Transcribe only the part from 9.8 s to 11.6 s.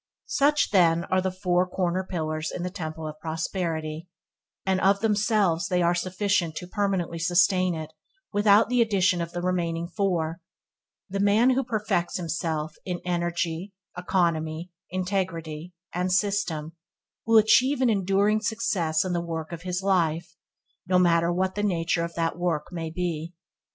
four. The man